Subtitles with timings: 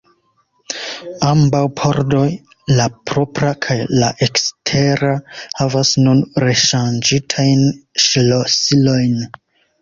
[1.31, 2.23] Ambaŭ pordoj,
[2.79, 5.13] la propra kaj la ekstera,
[5.61, 7.63] havas nun reŝanĝitajn
[8.07, 9.23] ŝlosilojn.